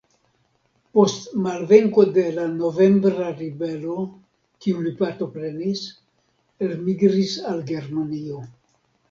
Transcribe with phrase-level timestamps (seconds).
[0.99, 3.99] Post malvenko de la novembra ribelo,
[4.65, 5.85] kiun li partoprenis,
[6.71, 8.43] elmigris al Germanio.